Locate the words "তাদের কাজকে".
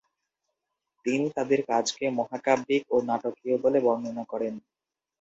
1.37-2.05